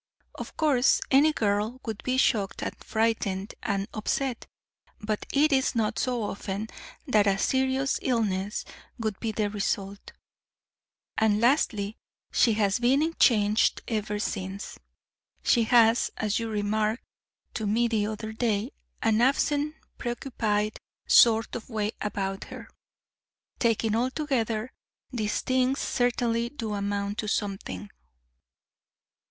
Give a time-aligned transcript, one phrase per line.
[0.33, 4.47] Of course, any girl would be shocked and frightened and upset,
[4.99, 6.69] but it is not so often
[7.05, 8.65] that a serious illness
[8.97, 10.11] would be the result.
[11.19, 11.97] And lastly,
[12.31, 14.79] she has been changed ever since.
[15.43, 17.03] She has, as you remarked
[17.53, 18.71] to me the other day,
[19.03, 22.67] an absent, preoccupied sort of way about her.
[23.59, 24.71] Taken altogether,
[25.11, 27.91] these things certainly do amount to something."